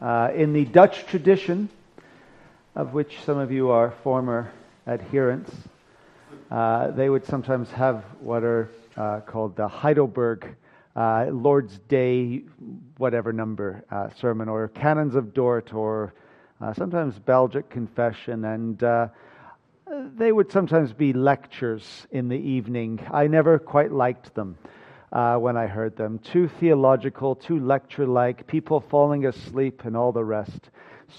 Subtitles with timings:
[0.00, 1.68] Uh, in the Dutch tradition,
[2.74, 4.50] of which some of you are former
[4.86, 5.52] adherents,
[6.50, 10.56] uh, they would sometimes have what are uh, called the Heidelberg
[10.96, 12.44] uh, Lord's Day,
[12.96, 16.14] whatever number uh, sermon, or Canons of Dort, or
[16.62, 18.78] uh, sometimes Belgic Confession, and
[20.16, 23.06] they would sometimes be lectures in the evening.
[23.12, 24.56] I never quite liked them
[25.12, 26.18] uh, when I heard them.
[26.18, 30.70] Too theological, too lecture like, people falling asleep, and all the rest.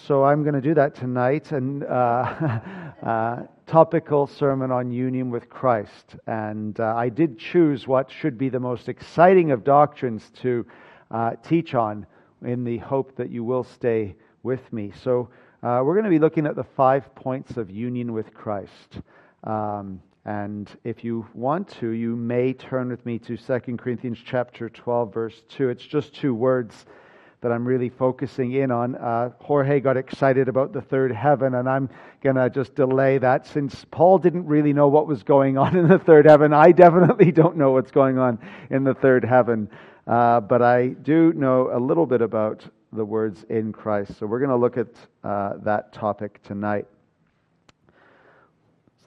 [0.07, 1.87] So I'm going to do that tonight, and uh,
[3.03, 6.15] uh, topical sermon on union with Christ.
[6.27, 10.65] And uh, I did choose what should be the most exciting of doctrines to
[11.09, 12.05] uh, teach on,
[12.43, 14.91] in the hope that you will stay with me.
[15.03, 15.29] So
[15.61, 19.01] we're going to be looking at the five points of union with Christ.
[19.43, 24.69] Um, and if you want to, you may turn with me to 2 Corinthians chapter
[24.69, 25.69] 12, verse 2.
[25.69, 26.85] It's just two words
[27.41, 28.95] that I'm really focusing in on.
[28.95, 31.89] Uh, Jorge got excited about the third heaven, and I'm
[32.21, 35.87] going to just delay that since Paul didn't really know what was going on in
[35.87, 36.53] the third heaven.
[36.53, 38.37] I definitely don't know what's going on
[38.69, 39.71] in the third heaven,
[40.05, 44.19] uh, but I do know a little bit about the words in Christ.
[44.19, 44.89] So we're going to look at
[45.23, 46.85] uh, that topic tonight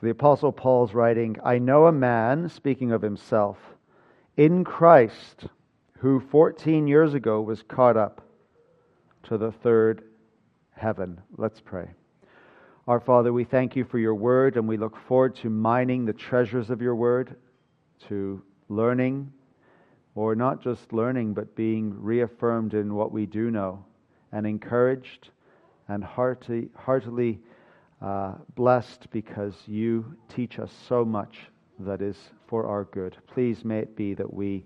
[0.04, 3.56] the Apostle Paul's writing, I know a man, speaking of himself,
[4.36, 5.46] in Christ,
[5.98, 8.20] who 14 years ago was caught up
[9.22, 10.04] to the third
[10.72, 11.18] heaven.
[11.38, 11.88] Let's pray.
[12.86, 16.12] Our Father, we thank you for your word, and we look forward to mining the
[16.12, 17.36] treasures of your word,
[18.08, 19.32] to learning,
[20.14, 23.82] or not just learning, but being reaffirmed in what we do know,
[24.32, 25.30] and encouraged
[25.88, 27.38] and hearty, heartily
[28.04, 31.38] uh, blessed because you teach us so much
[31.78, 33.16] that is for our good.
[33.26, 34.62] Please may it be that we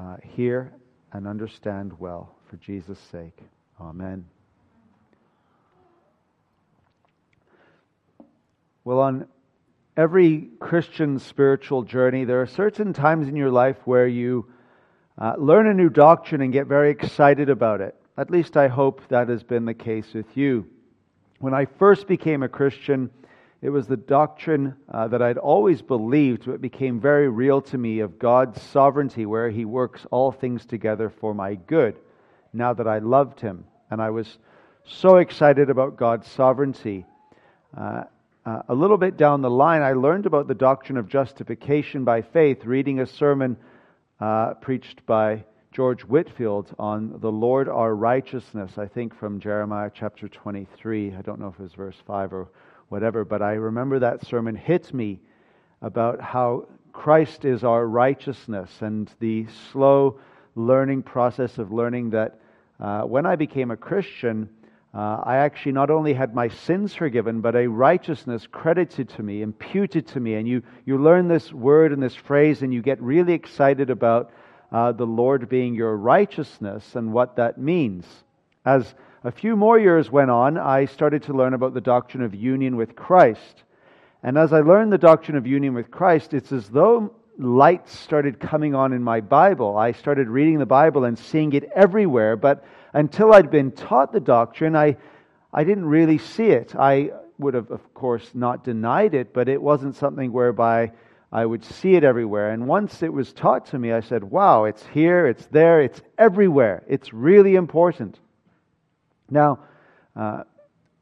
[0.00, 0.72] uh, hear
[1.12, 3.38] and understand well for Jesus' sake.
[3.80, 4.26] Amen.
[8.82, 9.28] Well, on
[9.96, 14.50] every Christian spiritual journey, there are certain times in your life where you
[15.16, 17.94] uh, learn a new doctrine and get very excited about it.
[18.16, 20.66] At least I hope that has been the case with you.
[21.40, 23.08] When I first became a Christian,
[23.62, 28.00] it was the doctrine uh, that I'd always believed, but became very real to me
[28.00, 31.98] of God's sovereignty, where He works all things together for my good,
[32.52, 33.64] now that I loved Him.
[33.90, 34.36] And I was
[34.84, 37.06] so excited about God's sovereignty.
[37.74, 38.02] Uh,
[38.44, 42.20] uh, a little bit down the line, I learned about the doctrine of justification by
[42.20, 43.56] faith, reading a sermon
[44.20, 50.28] uh, preached by George Whitefield on the Lord our righteousness, I think from Jeremiah chapter
[50.28, 51.14] 23.
[51.14, 52.48] I don't know if it was verse 5 or
[52.88, 55.20] whatever, but I remember that sermon hit me
[55.80, 60.18] about how Christ is our righteousness and the slow
[60.56, 62.40] learning process of learning that
[62.80, 64.48] uh, when I became a Christian,
[64.92, 69.42] uh, I actually not only had my sins forgiven, but a righteousness credited to me,
[69.42, 70.34] imputed to me.
[70.34, 74.32] And you, you learn this word and this phrase, and you get really excited about
[74.72, 78.06] uh, the Lord being your righteousness and what that means.
[78.64, 78.94] As
[79.24, 82.76] a few more years went on, I started to learn about the doctrine of union
[82.76, 83.64] with Christ.
[84.22, 88.38] And as I learned the doctrine of union with Christ, it's as though lights started
[88.38, 89.76] coming on in my Bible.
[89.76, 94.20] I started reading the Bible and seeing it everywhere, but until I'd been taught the
[94.20, 94.96] doctrine, I,
[95.52, 96.74] I didn't really see it.
[96.76, 100.92] I would have, of course, not denied it, but it wasn't something whereby
[101.32, 102.50] I would see it everywhere.
[102.50, 106.02] And once it was taught to me, I said, wow, it's here, it's there, it's
[106.18, 106.82] everywhere.
[106.88, 108.18] It's really important.
[109.30, 109.60] Now,
[110.16, 110.44] a uh,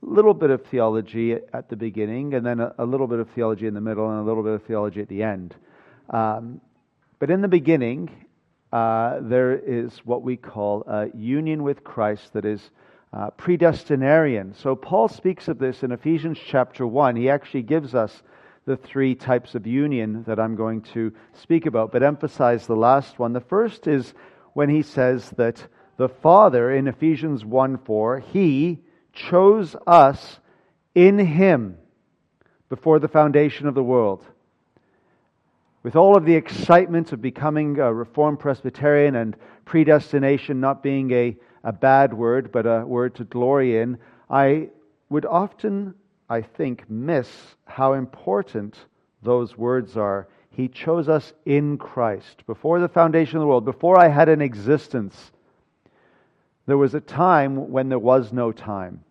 [0.02, 3.66] little bit of theology at the beginning, and then a, a, little bit of theology
[3.66, 5.54] in the middle, and a little bit of theology at the end.
[6.10, 6.60] Um,
[7.18, 8.10] but in the beginning,
[8.70, 12.70] uh, there is what we call a union with Christ that is
[13.14, 14.54] uh, predestinarian.
[14.54, 17.16] So Paul speaks of this in Ephesians chapter 1.
[17.16, 18.22] He actually gives us
[18.68, 23.18] the three types of union that I'm going to speak about, but emphasize the last
[23.18, 23.32] one.
[23.32, 24.12] The first is
[24.52, 28.78] when he says that the Father, in Ephesians 1 4, he
[29.14, 30.38] chose us
[30.94, 31.78] in him
[32.68, 34.22] before the foundation of the world.
[35.82, 39.34] With all of the excitement of becoming a Reformed Presbyterian and
[39.64, 43.96] predestination not being a, a bad word, but a word to glory in,
[44.28, 44.68] I
[45.08, 45.94] would often
[46.28, 47.28] I think, miss
[47.64, 48.76] how important
[49.22, 50.28] those words are.
[50.50, 52.44] He chose us in Christ.
[52.46, 55.32] Before the foundation of the world, before I had an existence,
[56.66, 59.04] there was a time when there was no time.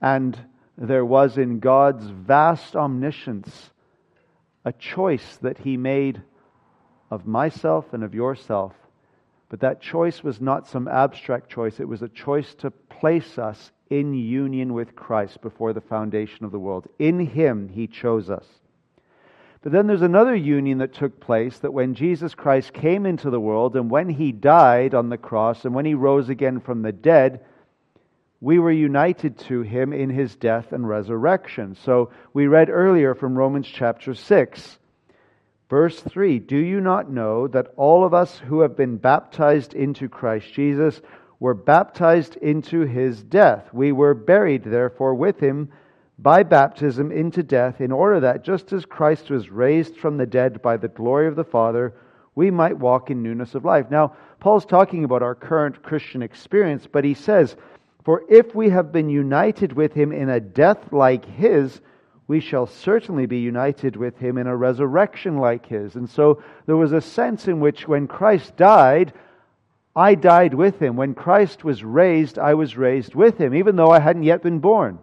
[0.00, 0.38] And
[0.76, 3.70] there was in God's vast omniscience
[4.64, 6.22] a choice that He made
[7.10, 8.72] of myself and of yourself
[9.54, 13.70] But that choice was not some abstract choice, it was a choice to place us
[13.98, 16.88] in union with Christ before the foundation of the world.
[16.98, 18.46] In Him, He chose us.
[19.62, 23.40] But then there's another union that took place that when Jesus Christ came into the
[23.40, 26.92] world and when He died on the cross and when He rose again from the
[26.92, 27.44] dead,
[28.40, 31.76] we were united to Him in His death and resurrection.
[31.84, 34.78] So we read earlier from Romans chapter 6.
[35.70, 40.08] Verse 3 Do you not know that all of us who have been baptized into
[40.08, 41.00] Christ Jesus
[41.40, 43.68] were baptized into his death.
[43.72, 45.70] We were buried, therefore, with him
[46.18, 50.62] by baptism into death, in order that just as Christ was raised from the dead
[50.62, 51.94] by the glory of the Father,
[52.34, 53.90] we might walk in newness of life.
[53.90, 57.56] Now, Paul's talking about our current Christian experience, but he says,
[58.04, 61.80] For if we have been united with him in a death like his,
[62.26, 65.94] we shall certainly be united with him in a resurrection like his.
[65.94, 69.12] And so there was a sense in which when Christ died,
[69.96, 70.96] I died with him.
[70.96, 74.58] When Christ was raised, I was raised with him, even though I hadn't yet been
[74.58, 74.98] born.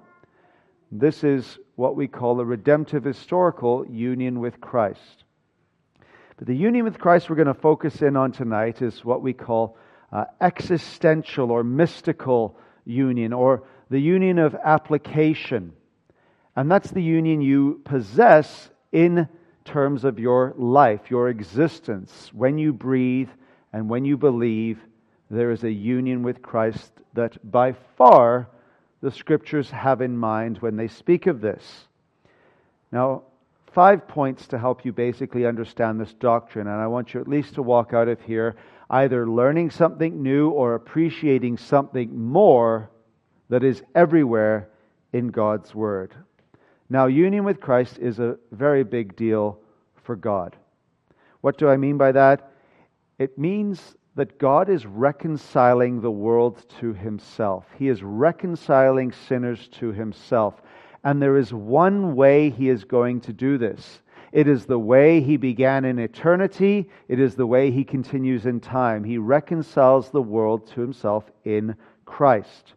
[0.91, 5.23] This is what we call a redemptive historical union with Christ.
[6.37, 9.31] But the union with Christ we're going to focus in on tonight is what we
[9.31, 9.77] call
[10.11, 15.71] uh, existential or mystical union, or the union of application.
[16.55, 19.29] And that's the union you possess in
[19.63, 22.29] terms of your life, your existence.
[22.33, 23.29] When you breathe,
[23.73, 24.79] and when you believe,
[25.29, 28.49] there is a union with Christ that by far
[29.01, 31.87] the scriptures have in mind when they speak of this.
[32.91, 33.23] Now,
[33.71, 37.55] five points to help you basically understand this doctrine, and I want you at least
[37.55, 38.55] to walk out of here
[38.89, 42.89] either learning something new or appreciating something more
[43.49, 44.69] that is everywhere
[45.13, 46.13] in God's Word.
[46.89, 49.57] Now, union with Christ is a very big deal
[50.03, 50.57] for God.
[51.39, 52.50] What do I mean by that?
[53.21, 57.67] It means that God is reconciling the world to himself.
[57.77, 60.59] He is reconciling sinners to himself.
[61.03, 64.01] And there is one way he is going to do this.
[64.31, 66.89] It is the way he began in eternity.
[67.07, 69.03] It is the way he continues in time.
[69.03, 71.75] He reconciles the world to himself in
[72.05, 72.73] Christ.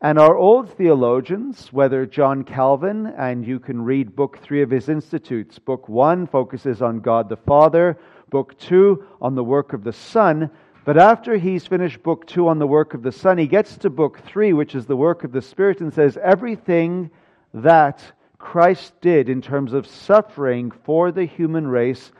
[0.00, 4.88] And our old theologians, whether John Calvin, and you can read book three of his
[4.88, 7.98] Institutes, book one focuses on God the Father,
[8.30, 10.50] book two on the work of the Son.
[10.84, 13.90] But after he's finished book two on the work of the Son, he gets to
[13.90, 17.10] book three, which is the work of the Spirit, and says, Everything
[17.52, 18.00] that
[18.38, 22.12] Christ did in terms of suffering for the human race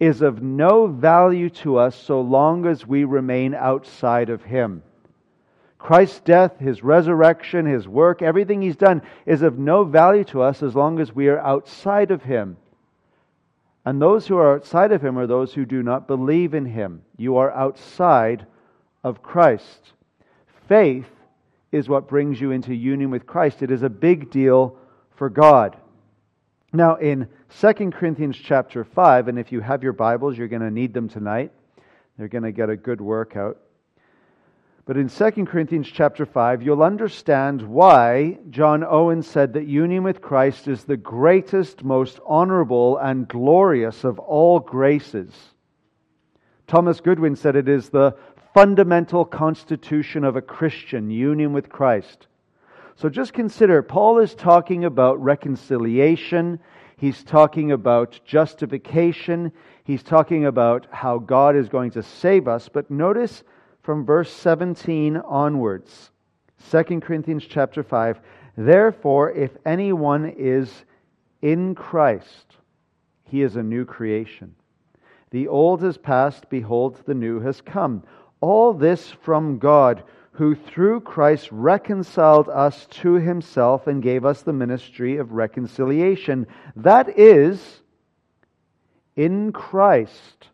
[0.00, 4.82] is of no value to us so long as we remain outside of him.
[5.78, 10.62] Christ's death, his resurrection, his work, everything he's done is of no value to us
[10.62, 12.56] as long as we are outside of him.
[13.84, 17.02] And those who are outside of him are those who do not believe in him.
[17.16, 18.44] You are outside
[19.04, 19.92] of Christ.
[20.66, 21.06] Faith
[21.70, 23.62] is what brings you into union with Christ.
[23.62, 24.76] It is a big deal
[25.16, 25.76] for God.
[26.72, 27.28] Now, in
[27.60, 31.08] 2 Corinthians chapter 5, and if you have your Bibles, you're going to need them
[31.08, 31.52] tonight.
[32.18, 33.58] They're going to get a good workout.
[34.88, 40.22] But in 2 Corinthians chapter 5, you'll understand why John Owen said that union with
[40.22, 45.30] Christ is the greatest, most honorable, and glorious of all graces.
[46.66, 48.16] Thomas Goodwin said it is the
[48.54, 52.26] fundamental constitution of a Christian, union with Christ.
[52.96, 56.60] So just consider, Paul is talking about reconciliation.
[56.96, 59.52] He's talking about justification.
[59.84, 62.70] He's talking about how God is going to save us.
[62.70, 63.44] But notice
[63.88, 66.10] from verse 17 onwards.
[66.70, 68.20] 2 Corinthians chapter 5.
[68.54, 70.84] Therefore, if anyone is
[71.40, 72.56] in Christ,
[73.24, 74.54] he is a new creation.
[75.30, 78.02] The old has passed, behold, the new has come.
[78.42, 80.02] All this from God,
[80.32, 86.46] who through Christ reconciled us to himself and gave us the ministry of reconciliation.
[86.76, 87.80] That is,
[89.16, 90.48] in Christ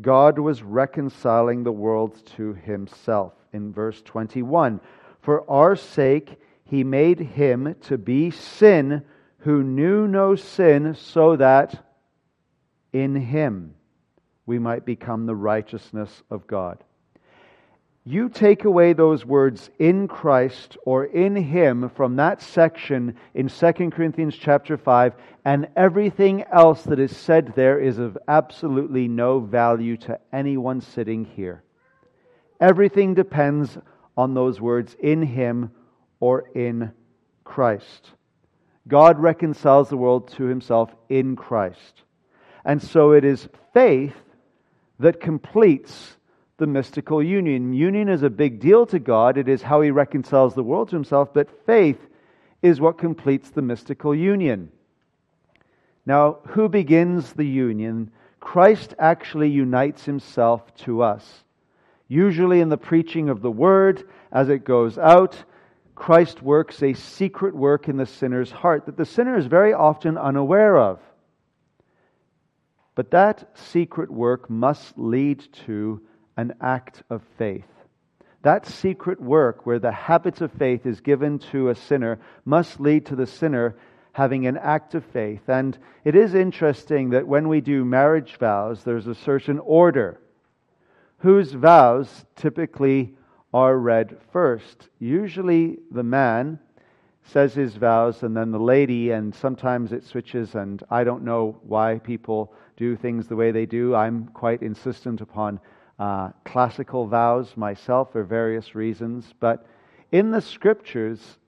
[0.00, 3.32] God was reconciling the world to himself.
[3.52, 4.80] In verse 21,
[5.20, 9.04] for our sake he made him to be sin
[9.38, 11.86] who knew no sin, so that
[12.92, 13.74] in him
[14.46, 16.82] we might become the righteousness of God.
[18.06, 23.72] You take away those words in Christ or in him from that section in 2
[23.90, 25.14] Corinthians chapter 5
[25.46, 31.24] and everything else that is said there is of absolutely no value to anyone sitting
[31.24, 31.64] here.
[32.60, 33.78] Everything depends
[34.18, 35.70] on those words in him
[36.20, 36.92] or in
[37.42, 38.10] Christ.
[38.86, 42.02] God reconciles the world to himself in Christ.
[42.66, 44.14] And so it is faith
[44.98, 46.18] that completes
[46.64, 47.74] the mystical union.
[47.74, 50.96] Union is a big deal to God, it is how He reconciles the world to
[50.96, 51.98] Himself, but faith
[52.62, 54.72] is what completes the mystical union.
[56.06, 58.10] Now, who begins the union?
[58.40, 61.44] Christ actually unites Himself to us.
[62.08, 65.36] Usually in the preaching of the word, as it goes out,
[65.94, 70.16] Christ works a secret work in the sinner's heart that the sinner is very often
[70.16, 70.98] unaware of.
[72.94, 76.00] But that secret work must lead to
[76.36, 77.64] an act of faith.
[78.42, 83.06] That secret work, where the habits of faith is given to a sinner, must lead
[83.06, 83.76] to the sinner
[84.12, 85.48] having an act of faith.
[85.48, 90.20] And it is interesting that when we do marriage vows, there's a certain order.
[91.18, 93.14] Whose vows typically
[93.52, 94.88] are read first?
[94.98, 96.58] Usually the man
[97.24, 101.58] says his vows and then the lady, and sometimes it switches, and I don't know
[101.62, 103.94] why people do things the way they do.
[103.94, 105.60] I'm quite insistent upon
[105.98, 109.32] uh, classical vows myself for various reasons.
[109.38, 109.66] But
[110.12, 111.38] in the scriptures,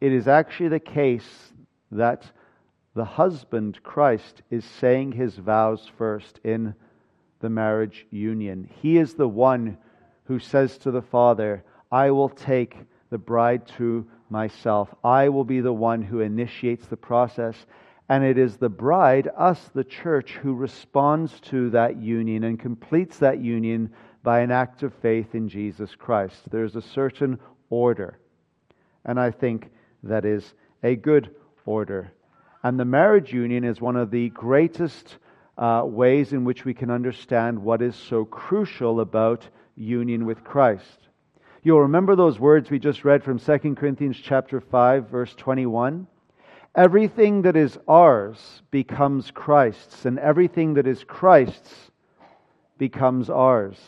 [0.00, 1.52] it is actually the case
[1.90, 2.30] that
[2.94, 6.74] the husband, Christ, is saying his vows first in
[7.40, 8.70] the marriage union.
[8.80, 9.76] He is the one
[10.24, 12.76] who says to the Father, I will take
[13.10, 14.94] the bride to myself.
[15.04, 17.66] I will be the one who initiates the process.
[18.08, 23.18] And it is the bride, us, the church, who responds to that union and completes
[23.18, 23.90] that union
[24.22, 26.50] by an act of faith in Jesus Christ.
[26.50, 27.38] There's a certain
[27.70, 28.18] order.
[29.04, 29.70] And I think
[30.02, 31.34] that is a good
[31.64, 32.12] order.
[32.62, 35.18] And the marriage union is one of the greatest
[35.56, 41.08] uh, ways in which we can understand what is so crucial about union with Christ.
[41.62, 46.06] You'll remember those words we just read from 2 Corinthians chapter 5 verse 21.
[46.76, 51.92] Everything that is ours becomes Christ's, and everything that is Christ's
[52.78, 53.78] becomes ours.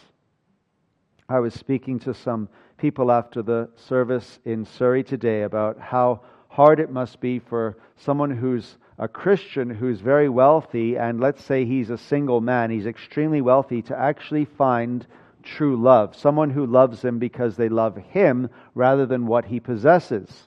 [1.29, 6.79] I was speaking to some people after the service in Surrey today about how hard
[6.79, 11.91] it must be for someone who's a Christian who's very wealthy, and let's say he's
[11.91, 15.05] a single man, he's extremely wealthy, to actually find
[15.43, 16.15] true love.
[16.15, 20.47] Someone who loves him because they love him rather than what he possesses.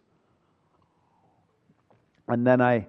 [2.30, 2.88] And then I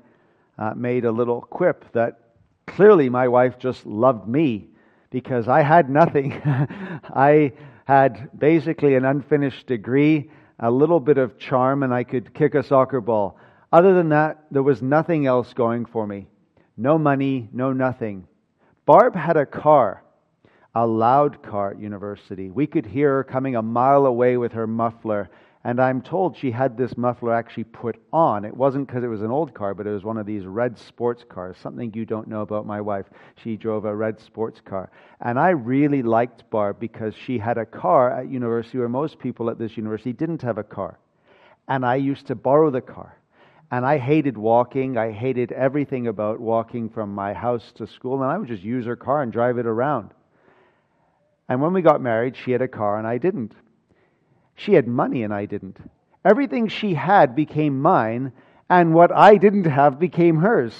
[0.58, 2.20] uh, made a little quip that
[2.66, 4.68] clearly my wife just loved me
[5.10, 6.32] because I had nothing.
[6.44, 7.52] I
[7.84, 10.30] had basically an unfinished degree,
[10.60, 13.38] a little bit of charm, and I could kick a soccer ball.
[13.72, 16.26] Other than that, there was nothing else going for me.
[16.76, 18.26] No money, no nothing.
[18.86, 20.02] Barb had a car,
[20.74, 22.50] a loud car at university.
[22.50, 25.30] We could hear her coming a mile away with her muffler
[25.62, 28.46] and I'm told she had this muffler actually put on.
[28.46, 30.78] It wasn't because it was an old car, but it was one of these red
[30.78, 31.58] sports cars.
[31.58, 33.04] Something you don't know about my wife.
[33.36, 34.90] She drove a red sports car.
[35.20, 39.50] And I really liked Barb because she had a car at university where most people
[39.50, 40.98] at this university didn't have a car.
[41.68, 43.18] And I used to borrow the car.
[43.70, 44.96] And I hated walking.
[44.96, 48.22] I hated everything about walking from my house to school.
[48.22, 50.12] And I would just use her car and drive it around.
[51.50, 53.52] And when we got married, she had a car and I didn't.
[54.60, 55.78] She had money and I didn't.
[56.22, 58.32] Everything she had became mine,
[58.68, 60.74] and what I didn't have became hers.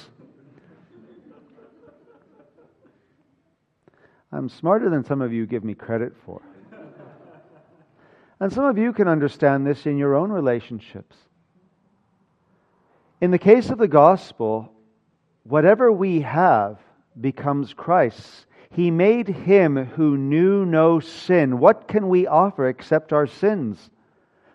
[4.30, 6.42] I'm smarter than some of you give me credit for.
[8.38, 11.16] And some of you can understand this in your own relationships.
[13.22, 14.70] In the case of the gospel,
[15.44, 16.78] whatever we have
[17.18, 18.44] becomes Christ's.
[18.72, 21.58] He made him who knew no sin.
[21.58, 23.90] What can we offer except our sins?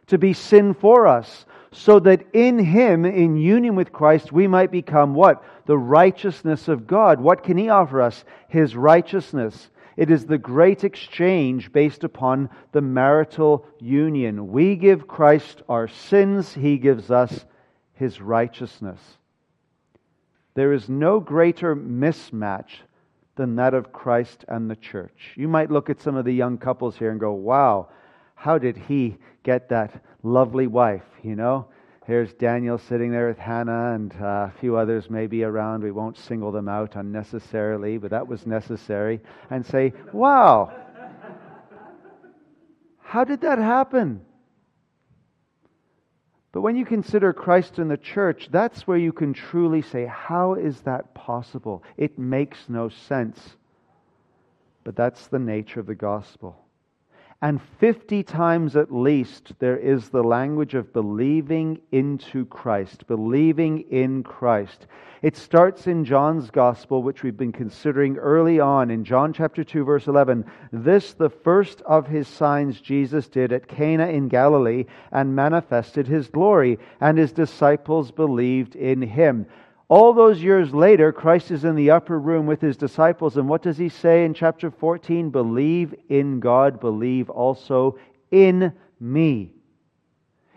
[0.07, 4.72] To be sin for us, so that in him, in union with Christ, we might
[4.72, 5.43] become what?
[5.65, 7.19] The righteousness of God.
[7.19, 8.24] What can he offer us?
[8.48, 9.69] His righteousness.
[9.98, 14.51] It is the great exchange based upon the marital union.
[14.51, 17.45] We give Christ our sins, he gives us
[17.93, 19.00] his righteousness.
[20.53, 22.72] There is no greater mismatch
[23.35, 25.33] than that of Christ and the church.
[25.35, 27.89] You might look at some of the young couples here and go, wow,
[28.35, 31.03] how did he get that lovely wife?
[31.23, 31.67] You know,
[32.05, 35.83] here's Daniel sitting there with Hannah and uh, a few others maybe around.
[35.83, 39.19] We won't single them out unnecessarily, but that was necessary.
[39.49, 40.71] And say, wow,
[42.99, 44.21] how did that happen?
[46.55, 50.53] But when you consider Christ and the church, that's where you can truly say, How
[50.53, 51.83] is that possible?
[51.97, 53.57] It makes no sense.
[54.85, 56.64] But that's the nature of the gospel.
[57.45, 64.23] And 50 times at least, there is the language of believing into Christ, believing in
[64.23, 64.87] Christ.
[65.21, 69.85] It starts in John's Gospel, which we've been considering early on in John chapter 2,
[69.85, 70.43] verse 11.
[70.71, 76.27] This, the first of his signs Jesus did at Cana in Galilee, and manifested his
[76.27, 79.45] glory, and his disciples believed in him.
[79.87, 83.61] All those years later, Christ is in the upper room with his disciples, and what
[83.61, 85.29] does he say in chapter 14?
[85.29, 87.97] Believe in God, believe also
[88.31, 89.51] in me.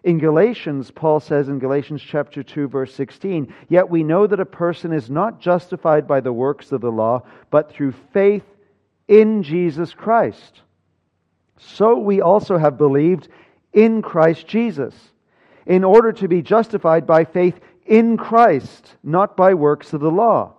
[0.04, 4.46] In Galatians, Paul says in Galatians chapter 2 verse 16, "Yet we know that a
[4.46, 8.44] person is not justified by the works of the law, but through faith
[9.08, 10.62] in Jesus Christ.
[11.56, 13.28] So we also have believed
[13.72, 15.12] in Christ Jesus,
[15.66, 17.58] in order to be justified by faith
[17.88, 20.54] in Christ, not by works of the law.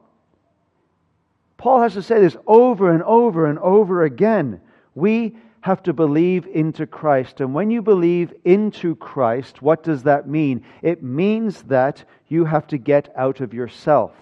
[1.57, 4.62] Paul has to say this over and over and over again.
[4.95, 7.41] We have to believe into Christ.
[7.41, 10.63] And when you believe into Christ, what does that mean?
[10.81, 14.13] It means that you have to get out of yourself.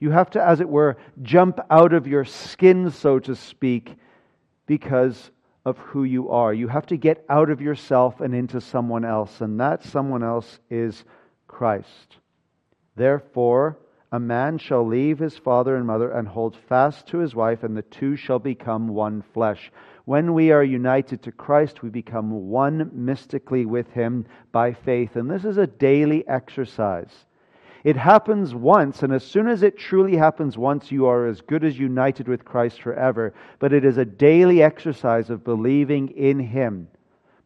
[0.00, 3.96] You have to, as it were, jump out of your skin, so to speak,
[4.66, 5.30] because
[5.64, 6.52] of who you are.
[6.52, 10.58] You have to get out of yourself and into someone else, and that someone else
[10.70, 11.04] is
[11.48, 12.18] Christ.
[12.94, 13.78] Therefore,
[14.12, 17.76] a man shall leave his father and mother and hold fast to his wife, and
[17.76, 19.70] the two shall become one flesh.
[20.04, 25.16] When we are united to Christ, we become one mystically with him by faith.
[25.16, 27.26] And this is a daily exercise.
[27.84, 31.62] It happens once, and as soon as it truly happens once, you are as good
[31.62, 33.34] as united with Christ forever.
[33.58, 36.88] But it is a daily exercise of believing in Him,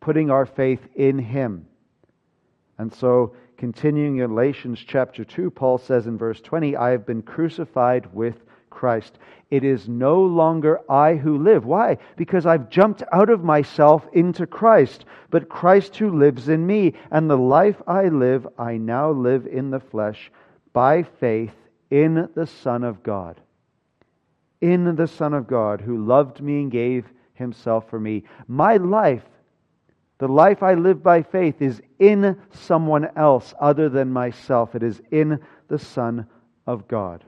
[0.00, 1.66] putting our faith in Him.
[2.78, 7.22] And so Continuing in Galatians chapter 2, Paul says in verse 20, I have been
[7.22, 9.20] crucified with Christ.
[9.52, 11.64] It is no longer I who live.
[11.64, 11.98] Why?
[12.16, 16.94] Because I've jumped out of myself into Christ, but Christ who lives in me.
[17.12, 20.32] And the life I live, I now live in the flesh
[20.72, 21.54] by faith
[21.88, 23.40] in the Son of God.
[24.60, 28.24] In the Son of God who loved me and gave himself for me.
[28.48, 29.22] My life
[30.22, 34.76] the life I live by faith is in someone else other than myself.
[34.76, 36.28] It is in the Son
[36.64, 37.24] of God.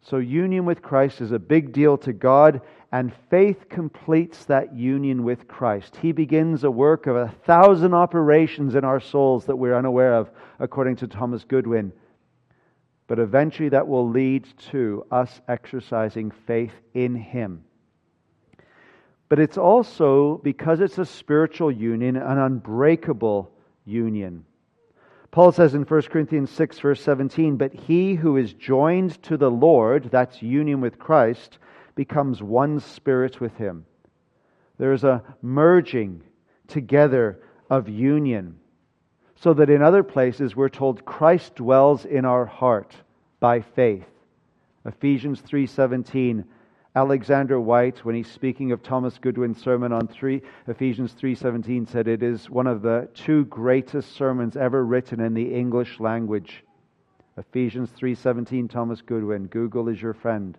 [0.00, 5.22] So, union with Christ is a big deal to God, and faith completes that union
[5.22, 5.94] with Christ.
[6.02, 10.28] He begins a work of a thousand operations in our souls that we're unaware of,
[10.58, 11.92] according to Thomas Goodwin.
[13.06, 17.62] But eventually, that will lead to us exercising faith in Him.
[19.28, 23.50] But it's also, because it's a spiritual union, an unbreakable
[23.84, 24.44] union.
[25.32, 29.50] Paul says in 1 Corinthians 6, verse 17, But he who is joined to the
[29.50, 31.58] Lord, that's union with Christ,
[31.94, 33.84] becomes one spirit with him.
[34.78, 36.22] There is a merging
[36.68, 38.58] together of union.
[39.34, 42.94] So that in other places we're told Christ dwells in our heart
[43.40, 44.06] by faith.
[44.86, 46.44] Ephesians 3:17
[46.96, 52.22] Alexander Whyte, when he's speaking of Thomas Goodwin's sermon on 3, Ephesians 3.17, said it
[52.22, 56.64] is one of the two greatest sermons ever written in the English language.
[57.36, 59.46] Ephesians 3.17, Thomas Goodwin.
[59.48, 60.56] Google is your friend.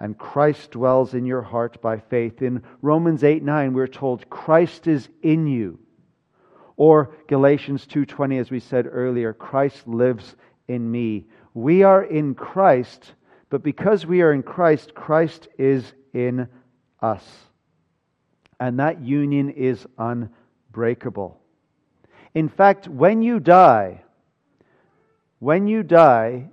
[0.00, 2.42] And Christ dwells in your heart by faith.
[2.42, 5.78] In Romans 8 9, we're told Christ is in you.
[6.76, 10.36] Or Galatians 2:20 as we said earlier, Christ lives
[10.66, 11.26] in me.
[11.54, 13.14] We are in Christ
[13.48, 16.48] but because we are in Christ, Christ is in
[17.00, 17.24] us.
[18.58, 21.38] And that union is unbreakable.
[22.34, 24.02] In fact, when you die,
[25.38, 26.48] when you die,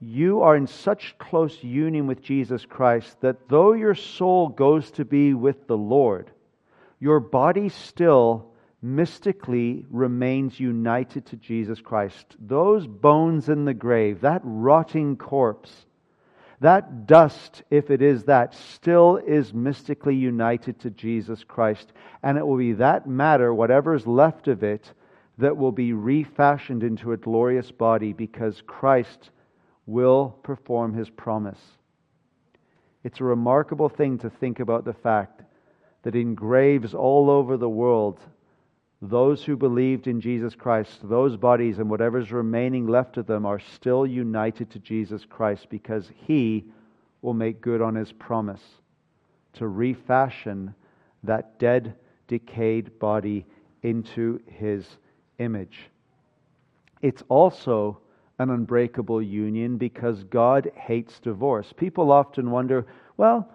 [0.00, 5.04] you are in such close union with Jesus Christ that though your soul goes to
[5.04, 6.30] be with the Lord,
[7.00, 8.53] your body still
[8.84, 12.36] mystically remains united to Jesus Christ.
[12.38, 15.86] Those bones in the grave, that rotting corpse,
[16.60, 21.94] that dust, if it is that, still is mystically united to Jesus Christ.
[22.22, 24.92] And it will be that matter, whatever is left of it,
[25.38, 29.30] that will be refashioned into a glorious body because Christ
[29.86, 31.60] will perform his promise.
[33.02, 35.42] It's a remarkable thing to think about the fact
[36.02, 38.20] that in graves all over the world,
[39.08, 43.58] those who believed in Jesus Christ, those bodies and whatever's remaining left of them are
[43.58, 46.64] still united to Jesus Christ because he
[47.22, 48.62] will make good on his promise
[49.54, 50.74] to refashion
[51.22, 51.94] that dead,
[52.28, 53.46] decayed body
[53.82, 54.86] into his
[55.38, 55.90] image.
[57.02, 57.98] It's also
[58.38, 61.72] an unbreakable union because God hates divorce.
[61.76, 62.86] People often wonder,
[63.16, 63.48] well,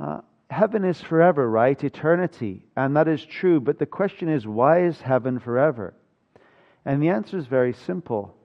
[0.00, 1.82] Uh, heaven is forever, right?
[1.82, 2.64] Eternity.
[2.76, 3.60] And that is true.
[3.60, 5.94] But the question is, why is heaven forever?
[6.84, 8.36] And the answer is very simple.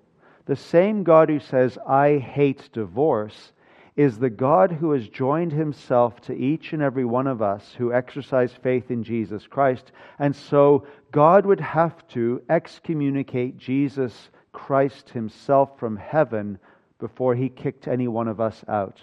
[0.45, 3.51] The same God who says, I hate divorce,
[3.99, 7.91] is the God who has joined himself to each and every one of us who
[7.91, 9.91] exercise faith in Jesus Christ.
[10.19, 16.59] And so God would have to excommunicate Jesus Christ himself from heaven
[16.99, 19.01] before he kicked any one of us out.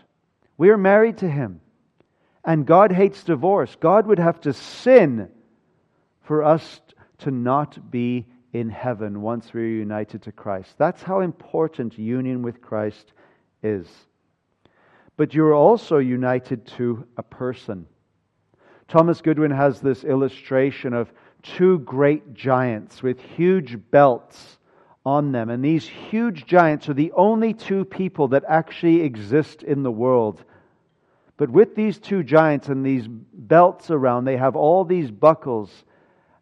[0.56, 1.61] We are married to him.
[2.46, 3.76] And God hates divorce.
[3.78, 5.28] God would have to sin
[6.22, 6.80] for us
[7.18, 10.74] to not be in heaven once we're united to Christ.
[10.78, 13.12] That's how important union with Christ
[13.62, 13.87] is
[15.16, 17.87] but you're also united to a person.
[18.88, 24.59] Thomas Goodwin has this illustration of two great giants with huge belts
[25.04, 25.50] on them.
[25.50, 30.44] And these huge giants are the only two people that actually exist in the world.
[31.37, 35.85] But with these two giants and these belts around, they have all these buckles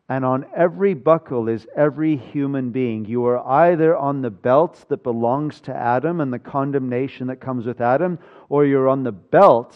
[0.09, 3.07] and on every buckle is every human being.
[3.07, 7.65] You are either on the belt that belongs to Adam and the condemnation that comes
[7.65, 8.19] with Adam,
[8.51, 9.75] or you're on the belt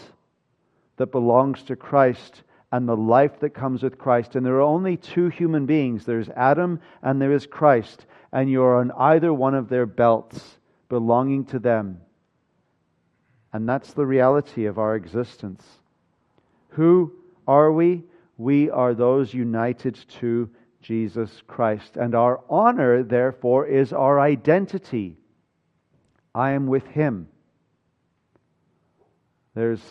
[0.97, 4.37] that belongs to Christ and the life that comes with Christ.
[4.37, 8.05] And there are only two human beings there's Adam and there is Christ.
[8.31, 10.59] And you're on either one of their belts
[10.91, 12.03] belonging to them.
[13.53, 15.65] And that's the reality of our existence.
[16.71, 17.13] Who
[17.47, 18.05] are we?
[18.39, 20.49] we are those united to
[20.81, 21.97] Jesus Christ.
[21.97, 25.17] And our honor, therefore, is our identity.
[26.35, 27.29] I am with Him.
[29.55, 29.83] There's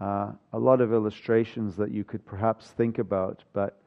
[0.00, 3.82] uh, a lot of illustrations that you could perhaps think about, but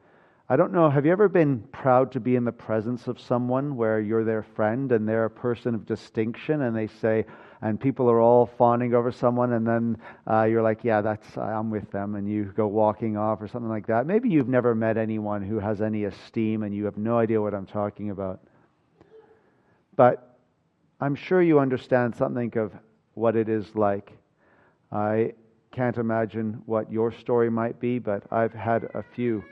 [0.50, 0.90] I don't know.
[0.90, 4.42] Have you ever been proud to be in the presence of someone where you're their
[4.42, 7.24] friend and they're a person of distinction and they say,
[7.62, 9.96] and people are all fawning over someone, and then
[10.28, 13.68] uh, you're like, yeah, that's I'm with them, and you go walking off or something
[13.68, 14.06] like that.
[14.06, 17.54] Maybe you've never met anyone who has any esteem, and you have no idea what
[17.54, 18.40] I'm talking about.
[19.94, 20.36] But
[21.00, 22.72] I'm sure you understand something of
[23.14, 24.10] what it is like.
[24.90, 25.34] I
[25.70, 29.44] can't imagine what your story might be, but I've had a few.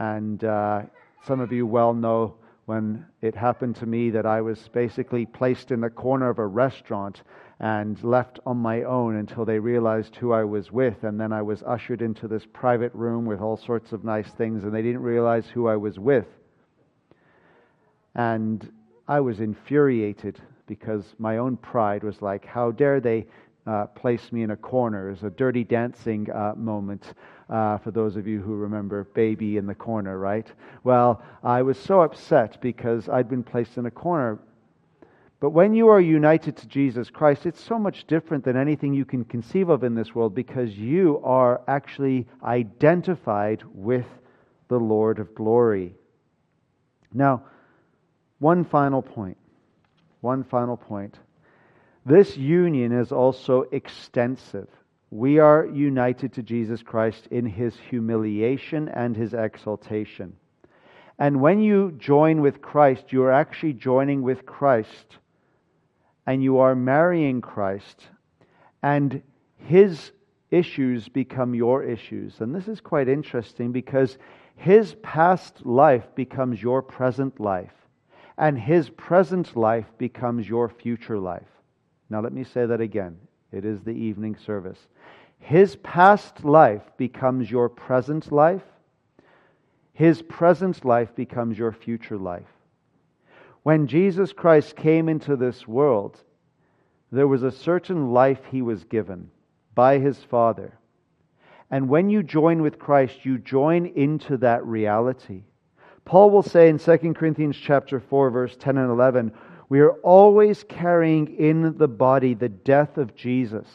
[0.00, 0.82] And uh,
[1.26, 2.34] some of you well know
[2.64, 6.46] when it happened to me that I was basically placed in the corner of a
[6.46, 7.22] restaurant
[7.58, 11.04] and left on my own until they realized who I was with.
[11.04, 14.64] And then I was ushered into this private room with all sorts of nice things,
[14.64, 16.26] and they didn't realize who I was with.
[18.14, 18.72] And
[19.06, 23.26] I was infuriated because my own pride was like, how dare they
[23.66, 25.08] uh, place me in a corner?
[25.08, 27.12] It was a dirty dancing uh, moment
[27.50, 30.46] uh, for those of you who remember Baby in the Corner, right?
[30.84, 34.38] Well, I was so upset because I'd been placed in a corner.
[35.40, 39.04] But when you are united to Jesus Christ, it's so much different than anything you
[39.04, 44.06] can conceive of in this world because you are actually identified with
[44.68, 45.94] the Lord of glory.
[47.12, 47.42] Now,
[48.38, 49.38] one final point.
[50.20, 51.18] One final point.
[52.06, 54.68] This union is also extensive
[55.10, 60.36] we are united to Jesus Christ in his humiliation and his exaltation.
[61.18, 65.18] And when you join with Christ, you are actually joining with Christ
[66.26, 68.06] and you are marrying Christ,
[68.82, 69.20] and
[69.56, 70.12] his
[70.50, 72.40] issues become your issues.
[72.40, 74.16] And this is quite interesting because
[74.54, 77.72] his past life becomes your present life,
[78.38, 81.48] and his present life becomes your future life.
[82.10, 83.16] Now, let me say that again.
[83.52, 84.78] It is the evening service.
[85.38, 88.62] His past life becomes your present life.
[89.92, 92.46] His present life becomes your future life.
[93.62, 96.18] When Jesus Christ came into this world,
[97.12, 99.30] there was a certain life he was given
[99.74, 100.78] by his Father.
[101.70, 105.42] And when you join with Christ, you join into that reality.
[106.04, 109.32] Paul will say in 2 Corinthians chapter 4 verse 10 and 11,
[109.70, 113.66] we are always carrying in the body the death of Jesus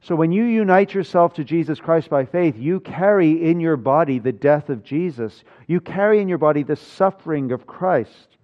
[0.00, 4.18] so when you unite yourself to Jesus Christ by faith, you carry in your body
[4.18, 5.42] the death of Jesus.
[5.66, 8.36] You carry in your body the suffering of Christ,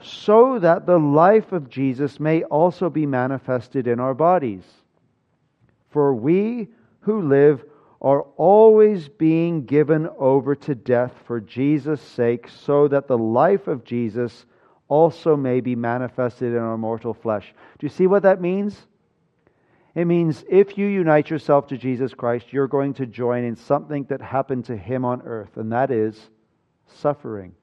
[0.00, 4.64] so that the life of Jesus may also be manifested in our bodies.
[5.90, 6.68] For we
[7.00, 7.64] who live
[8.00, 13.84] are always being given over to death for Jesus' sake, so that the life of
[13.84, 14.44] Jesus
[14.92, 17.54] also may be manifested in our mortal flesh.
[17.78, 18.76] Do you see what that means?
[19.94, 24.04] It means if you unite yourself to Jesus Christ, you're going to join in something
[24.10, 26.28] that happened to him on earth, and that is
[26.86, 27.54] suffering.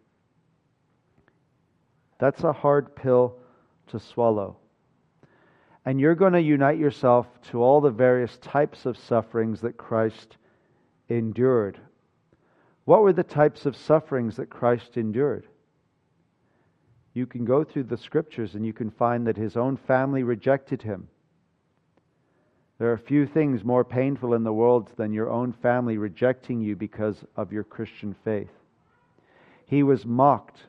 [2.18, 3.36] That's a hard pill
[3.90, 4.58] to swallow.
[5.86, 10.38] And you're going to unite yourself to all the various types of sufferings that Christ
[11.10, 11.80] endured.
[12.86, 15.46] What were the types of sufferings that Christ endured?
[17.20, 20.82] You can go through the scriptures and you can find that his own family rejected
[20.82, 21.10] him.
[22.78, 26.78] There are few things more painful in the world than your own family rejecting you
[26.78, 28.54] because of your Christian faith.
[29.66, 30.62] He was mocked.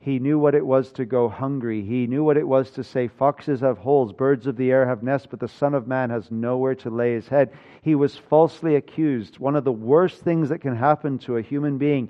[0.00, 1.82] He knew what it was to go hungry.
[1.82, 5.02] He knew what it was to say, Foxes have holes, birds of the air have
[5.02, 7.52] nests, but the Son of Man has nowhere to lay his head.
[7.82, 9.38] He was falsely accused.
[9.38, 12.08] One of the worst things that can happen to a human being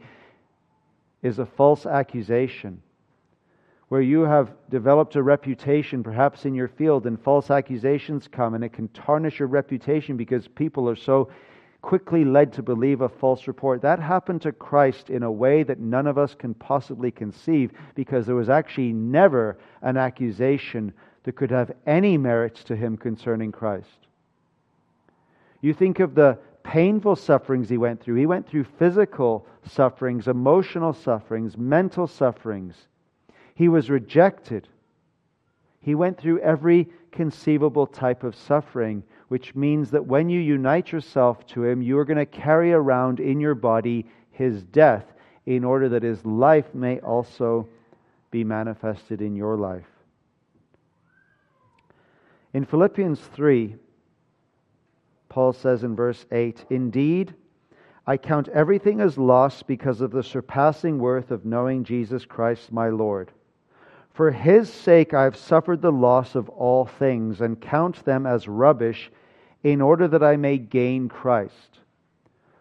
[1.20, 2.80] is a false accusation
[3.88, 8.64] where you have developed a reputation, perhaps in your field, and false accusations come, and
[8.64, 11.28] it can tarnish your reputation because people are so
[11.82, 13.80] quickly led to believe a false report.
[13.82, 18.26] That happened to Christ in a way that none of us can possibly conceive because
[18.26, 24.06] there was actually never an accusation that could have any merits to him concerning Christ.
[25.60, 28.16] You think of the painful sufferings he went through.
[28.16, 32.74] He went through physical sufferings, emotional sufferings, mental sufferings.
[33.56, 34.68] He was rejected.
[35.80, 41.46] He went through every conceivable type of suffering, which means that when you unite yourself
[41.46, 45.06] to Him, you are going to carry around in your body His death
[45.46, 47.66] in order that His life may also
[48.30, 49.88] be manifested in your life.
[52.52, 53.74] In Philippians 3,
[55.30, 57.34] Paul says in verse 8, Indeed,
[58.06, 62.90] I count everything as loss because of the surpassing worth of knowing Jesus Christ my
[62.90, 63.32] Lord
[64.16, 68.48] for his sake I have suffered the loss of all things and count them as
[68.48, 69.10] rubbish
[69.62, 71.80] in order that I may gain Christ.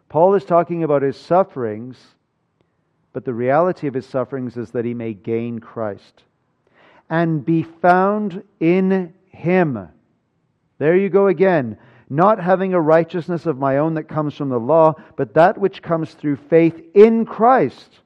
[0.09, 1.97] Paul is talking about his sufferings,
[3.13, 6.23] but the reality of his sufferings is that he may gain Christ
[7.09, 9.87] and be found in him.
[10.77, 11.77] There you go again.
[12.09, 15.81] Not having a righteousness of my own that comes from the law, but that which
[15.81, 18.01] comes through faith in Christ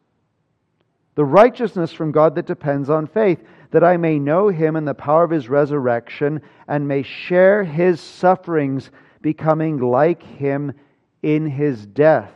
[1.20, 4.94] the righteousness from God that depends on faith, that I may know him and the
[4.94, 8.90] power of his resurrection, and may share his sufferings,
[9.22, 10.72] becoming like him
[11.22, 12.32] in his death,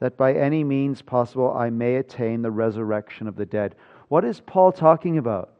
[0.00, 3.74] that by any means possible I may attain the resurrection of the dead.
[4.08, 5.50] What is Paul talking about?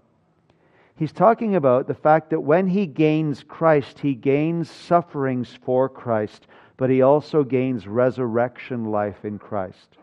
[0.96, 6.46] He's talking about the fact that when he gains Christ, he gains sufferings for Christ,
[6.78, 9.98] but he also gains resurrection life in Christ.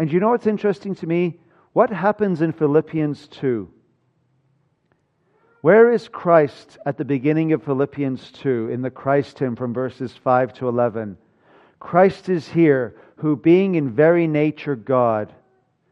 [0.00, 1.40] And you know what's interesting to me?
[1.74, 3.68] What happens in Philippians 2?
[5.60, 10.16] Where is Christ at the beginning of Philippians 2 in the Christ hymn from verses
[10.16, 11.18] 5 to 11?
[11.80, 15.34] Christ is here, who being in very nature God,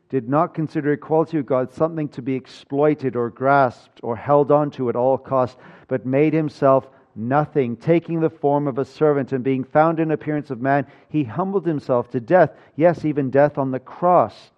[0.08, 4.70] did not consider equality with God something to be exploited or grasped or held on
[4.70, 6.88] to at all costs, but made himself
[7.18, 7.76] nothing.
[7.76, 11.66] Taking the form of a servant and being found in appearance of man, he humbled
[11.66, 14.50] himself to death, yes, even death on the cross.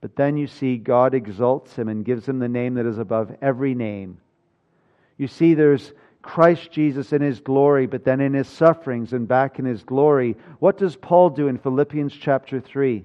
[0.00, 3.36] But then you see God exalts him and gives him the name that is above
[3.42, 4.18] every name.
[5.18, 9.58] You see, there's Christ Jesus in his glory, but then in his sufferings and back
[9.58, 10.36] in his glory.
[10.58, 13.04] What does Paul do in Philippians chapter 3?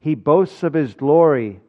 [0.00, 1.60] He boasts of his glory.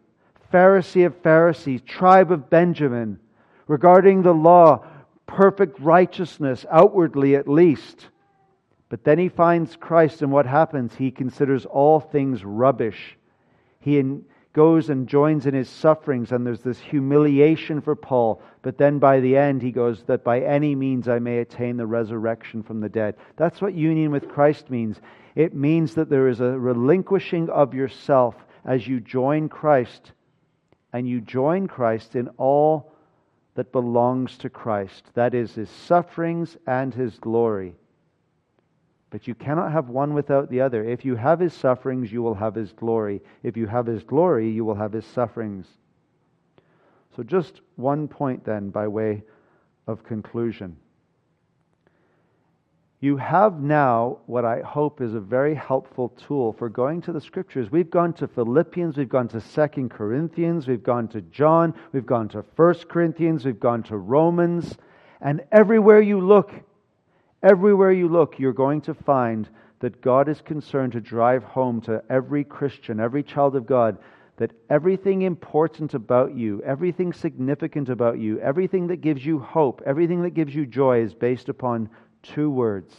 [0.52, 3.20] Pharisee of Pharisees, tribe of Benjamin,
[3.68, 4.86] regarding the law,
[5.26, 8.08] perfect righteousness, outwardly at least.
[8.90, 10.96] But then he finds Christ, and what happens?
[10.96, 13.18] He considers all things rubbish.
[13.80, 14.24] He in,
[14.54, 18.42] goes and joins in his sufferings, and there's this humiliation for Paul.
[18.62, 21.88] But then by the end, he goes, That by any means I may attain the
[21.88, 23.16] resurrection from the dead.
[23.36, 25.02] That's what union with Christ means.
[25.36, 30.12] It means that there is a relinquishing of yourself as you join Christ,
[30.94, 32.93] and you join Christ in all
[33.56, 35.06] that belongs to Christ.
[35.14, 37.76] That is, his sufferings and his glory.
[39.10, 40.84] But you cannot have one without the other.
[40.84, 43.22] If you have his sufferings, you will have his glory.
[43.44, 45.68] If you have his glory, you will have his sufferings.
[47.16, 49.22] So, just one point then, by way
[49.86, 50.78] of conclusion
[53.04, 57.20] you have now what I hope is a very helpful tool for going to the
[57.20, 57.70] scriptures.
[57.70, 62.30] We've gone to Philippians, we've gone to Second Corinthians, we've gone to John, we've gone
[62.30, 64.78] to First Corinthians, we've gone to Romans,
[65.20, 66.54] and everywhere you look,
[67.44, 69.50] everywhere you look, you're going to find
[69.82, 73.98] that God is concerned to drive home to every Christian, every child of God,
[74.38, 80.22] that everything important about you, everything significant about you, everything that gives you hope, everything
[80.24, 81.90] that gives you joy is based upon
[82.24, 82.96] two words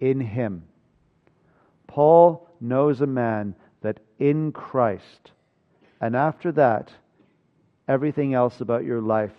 [0.00, 0.64] in him.
[1.86, 5.32] Paul knows a man that in Christ,
[6.00, 6.92] and after that,
[7.88, 9.34] everything else about your life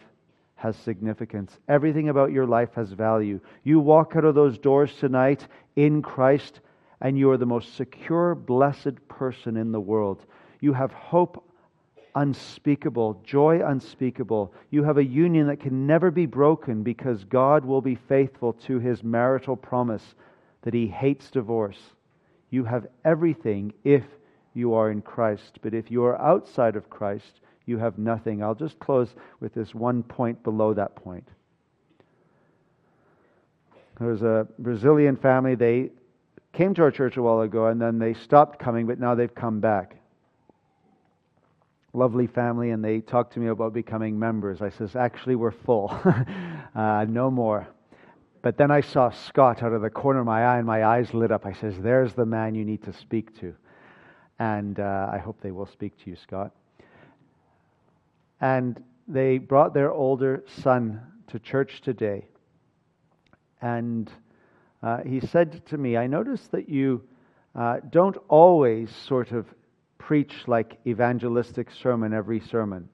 [0.56, 1.58] has significance.
[1.68, 3.40] Everything about your life has value.
[3.64, 6.62] You walk out of those doors tonight in Christ,
[7.02, 10.26] and you are the most secure, blessed person in the world.
[10.62, 11.44] You have hope
[12.16, 14.54] unspeakable, joy unspeakable.
[14.70, 18.80] You have a union that can never be broken because God will be faithful to
[18.80, 20.16] his marital promise
[20.62, 21.80] that he hates divorce.
[22.50, 24.04] You have everything if
[24.54, 25.60] you are in Christ.
[25.62, 28.44] But if you are outside of Christ, you have nothing.
[28.44, 31.28] I'll just close with this one point below that point.
[34.00, 35.56] There was a Brazilian family.
[35.56, 35.90] They
[36.52, 39.34] came to our church a while ago and then they stopped coming, but now they've
[39.34, 39.98] come back
[41.94, 44.62] lovely family and they talked to me about becoming members.
[44.62, 45.92] I says, actually, we're full.
[46.76, 47.68] uh, no more.
[48.42, 51.14] But then I saw Scott out of the corner of my eye and my eyes
[51.14, 51.46] lit up.
[51.46, 53.54] I says, there's the man you need to speak to.
[54.40, 56.52] And uh, I hope they will speak to you, Scott.
[58.42, 62.26] And they brought their older son to church today.
[63.62, 64.12] And
[64.82, 67.02] uh, he said to me, I noticed that you
[67.56, 69.46] uh, don't always sort of
[70.08, 72.90] preach like evangelistic sermon every sermon.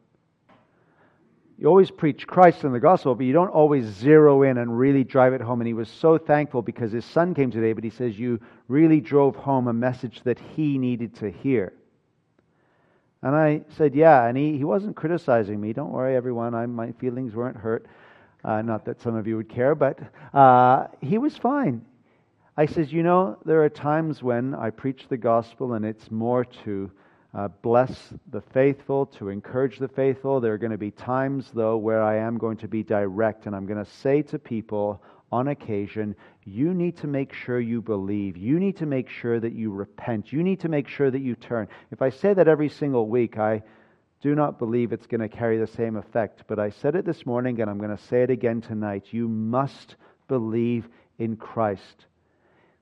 [1.58, 5.04] You always preach Christ and the gospel, but you don't always zero in and really
[5.04, 5.60] drive it home.
[5.60, 9.02] And he was so thankful because his son came today, but he says you really
[9.02, 11.74] drove home a message that he needed to hear.
[13.24, 14.26] And I said, Yeah.
[14.26, 15.74] And he, he wasn't criticizing me.
[15.74, 16.54] Don't worry, everyone.
[16.54, 17.88] I, my feelings weren't hurt.
[18.44, 20.00] Uh, not that some of you would care, but
[20.34, 21.84] uh, he was fine.
[22.60, 26.44] I says, You know, there are times when I preach the gospel and it's more
[26.66, 26.92] to
[27.34, 30.42] uh, bless the faithful, to encourage the faithful.
[30.42, 33.56] There are going to be times, though, where I am going to be direct and
[33.56, 38.36] I'm going to say to people on occasion, you need to make sure you believe.
[38.36, 40.34] You need to make sure that you repent.
[40.34, 41.70] You need to make sure that you turn.
[41.92, 43.64] If I say that every single week, I
[44.20, 46.44] do not believe it's going to carry the same effect.
[46.46, 49.06] But I said it this morning and I'm going to say it again tonight.
[49.12, 49.96] You must
[50.28, 52.08] believe in Christ.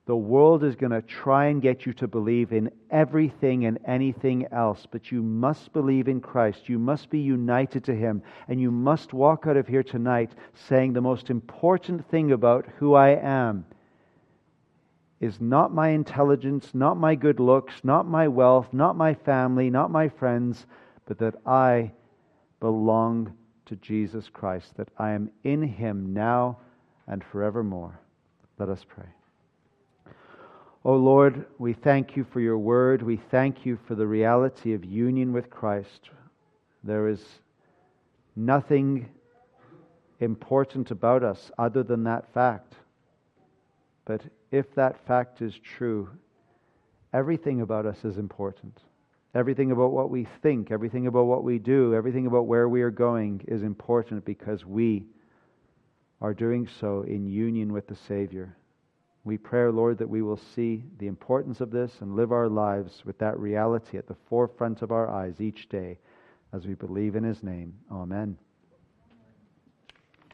[0.08, 4.46] The world is going to try and get you to believe in everything and anything
[4.50, 6.66] else, but you must believe in Christ.
[6.66, 10.94] You must be united to Him, and you must walk out of here tonight saying
[10.94, 13.66] the most important thing about who I am
[15.20, 19.90] is not my intelligence, not my good looks, not my wealth, not my family, not
[19.90, 20.64] my friends,
[21.04, 21.92] but that I
[22.60, 23.34] belong
[23.66, 26.60] to Jesus Christ, that I am in Him now
[27.06, 28.00] and forevermore.
[28.58, 29.17] Let us pray.
[30.84, 33.02] O oh Lord, we thank you for your word.
[33.02, 36.10] We thank you for the reality of union with Christ.
[36.84, 37.20] There is
[38.36, 39.08] nothing
[40.20, 42.74] important about us other than that fact.
[44.04, 46.10] But if that fact is true,
[47.12, 48.78] everything about us is important.
[49.34, 52.90] Everything about what we think, everything about what we do, everything about where we are
[52.90, 55.06] going is important because we
[56.20, 58.56] are doing so in union with the Savior.
[59.28, 63.02] We pray, Lord, that we will see the importance of this and live our lives
[63.04, 65.98] with that reality at the forefront of our eyes each day
[66.54, 67.74] as we believe in His name.
[67.92, 68.38] Amen.